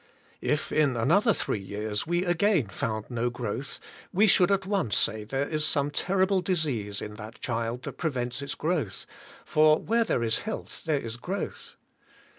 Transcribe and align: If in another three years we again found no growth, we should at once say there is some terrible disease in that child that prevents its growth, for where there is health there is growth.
If 0.41 0.71
in 0.71 0.97
another 0.97 1.31
three 1.31 1.59
years 1.61 2.07
we 2.07 2.25
again 2.25 2.69
found 2.69 3.11
no 3.11 3.29
growth, 3.29 3.79
we 4.11 4.25
should 4.25 4.49
at 4.49 4.65
once 4.65 4.97
say 4.97 5.23
there 5.25 5.47
is 5.47 5.63
some 5.63 5.91
terrible 5.91 6.41
disease 6.41 7.03
in 7.03 7.17
that 7.17 7.39
child 7.39 7.83
that 7.83 7.99
prevents 7.99 8.41
its 8.41 8.55
growth, 8.55 9.05
for 9.45 9.77
where 9.77 10.03
there 10.03 10.23
is 10.23 10.39
health 10.39 10.81
there 10.85 10.99
is 10.99 11.17
growth. 11.17 11.75